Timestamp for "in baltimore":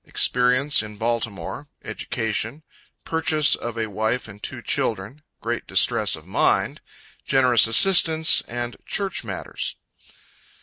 0.81-1.67